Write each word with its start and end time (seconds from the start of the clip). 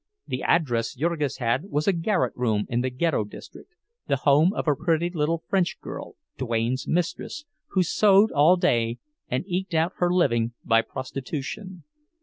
The 0.25 0.41
address 0.41 0.95
Jurgis 0.95 1.37
had 1.37 1.65
was 1.65 1.87
a 1.87 1.93
garret 1.93 2.33
room 2.35 2.65
in 2.69 2.81
the 2.81 2.89
Ghetto 2.89 3.23
district, 3.23 3.75
the 4.07 4.15
home 4.15 4.51
of 4.51 4.67
a 4.67 4.75
pretty 4.75 5.11
little 5.11 5.43
French 5.47 5.79
girl, 5.79 6.15
Duane's 6.39 6.87
mistress, 6.87 7.45
who 7.67 7.83
sewed 7.83 8.31
all 8.31 8.55
day, 8.55 8.97
and 9.29 9.45
eked 9.45 9.75
out 9.75 9.93
her 9.97 10.11
living 10.11 10.53
by 10.65 10.81
prostitution. 10.81 11.83